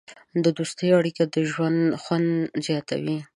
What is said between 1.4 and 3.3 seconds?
ژوند خوند زیاتوي.